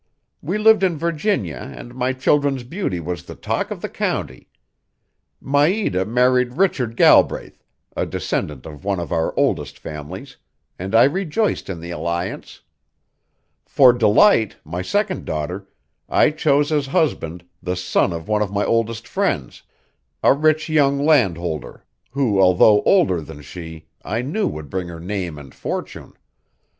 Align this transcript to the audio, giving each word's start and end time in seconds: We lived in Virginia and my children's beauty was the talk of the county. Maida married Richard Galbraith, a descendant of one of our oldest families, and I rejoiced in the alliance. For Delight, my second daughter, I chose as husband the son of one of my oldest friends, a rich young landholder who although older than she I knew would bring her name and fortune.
We 0.41 0.57
lived 0.57 0.81
in 0.81 0.97
Virginia 0.97 1.71
and 1.77 1.93
my 1.93 2.11
children's 2.11 2.63
beauty 2.63 2.99
was 2.99 3.23
the 3.25 3.35
talk 3.35 3.69
of 3.69 3.83
the 3.83 3.87
county. 3.87 4.49
Maida 5.39 6.07
married 6.07 6.53
Richard 6.53 6.97
Galbraith, 6.97 7.61
a 7.95 8.07
descendant 8.07 8.65
of 8.65 8.83
one 8.83 8.99
of 8.99 9.11
our 9.11 9.31
oldest 9.37 9.77
families, 9.77 10.37
and 10.79 10.95
I 10.95 11.03
rejoiced 11.03 11.69
in 11.69 11.79
the 11.79 11.91
alliance. 11.91 12.61
For 13.67 13.93
Delight, 13.93 14.55
my 14.65 14.81
second 14.81 15.23
daughter, 15.25 15.67
I 16.09 16.31
chose 16.31 16.71
as 16.71 16.87
husband 16.87 17.45
the 17.61 17.75
son 17.75 18.11
of 18.11 18.27
one 18.27 18.41
of 18.41 18.51
my 18.51 18.65
oldest 18.65 19.07
friends, 19.07 19.61
a 20.23 20.33
rich 20.33 20.67
young 20.67 20.97
landholder 21.05 21.85
who 22.09 22.41
although 22.41 22.81
older 22.85 23.21
than 23.21 23.43
she 23.43 23.85
I 24.03 24.23
knew 24.23 24.47
would 24.47 24.67
bring 24.71 24.87
her 24.87 24.99
name 24.99 25.37
and 25.37 25.53
fortune. 25.53 26.13